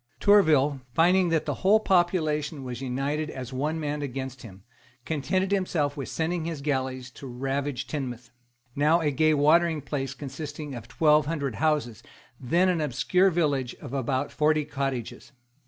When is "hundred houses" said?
11.27-12.01